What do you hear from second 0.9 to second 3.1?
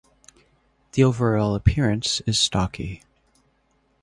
The overall appearance is stocky.